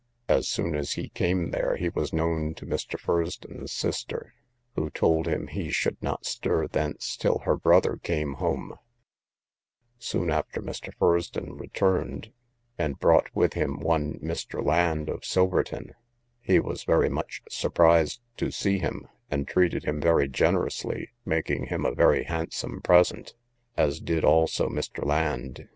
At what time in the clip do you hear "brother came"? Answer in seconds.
7.55-8.33